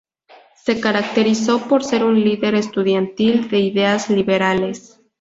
Se 0.55 0.79
caracterizó 0.81 1.61
por 1.67 1.83
ser 1.83 2.03
un 2.03 2.23
líder 2.23 2.55
estudiantil 2.55 3.47
de 3.49 3.59
ideas 3.59 4.09
liberales. 4.09 4.99